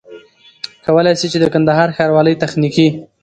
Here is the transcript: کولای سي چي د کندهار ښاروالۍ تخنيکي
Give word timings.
کولای 0.85 1.13
سي 1.19 1.27
چي 1.31 1.37
د 1.41 1.45
کندهار 1.53 1.89
ښاروالۍ 1.95 2.35
تخنيکي 2.43 2.87